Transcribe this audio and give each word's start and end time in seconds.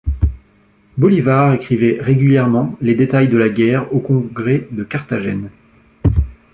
Bolivar 0.97 1.53
écrivait 1.53 1.99
régulièrement 2.01 2.75
les 2.81 2.95
détails 2.95 3.29
de 3.29 3.37
la 3.37 3.49
guerre 3.49 3.93
au 3.93 3.99
Congrès 3.99 4.67
de 4.71 4.83
Carthagène. 4.83 5.51